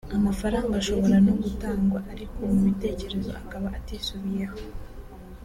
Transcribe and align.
amafaranga 0.17 0.73
ashobora 0.81 1.17
no 1.25 1.33
gutangwa 1.43 1.99
ariko 2.13 2.39
mu 2.53 2.59
bitekerezo 2.67 3.29
akaba 3.41 3.67
atisubiyeho 3.77 4.57